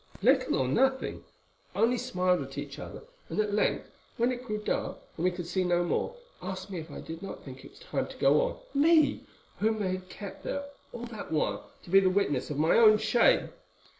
[0.23, 1.23] "Little or nothing,
[1.75, 5.45] only smiled at each other, and at length, when it grew dark and we could
[5.45, 8.17] see no more, asked me if I did not think that it was time to
[8.17, 9.25] go—me!
[9.59, 12.97] whom they had kept there all that while to be the witness of my own
[12.97, 13.49] shame."